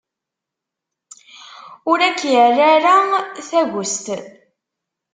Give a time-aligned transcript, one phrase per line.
[1.91, 2.93] Ur ak-irra ara
[3.47, 4.05] tagest.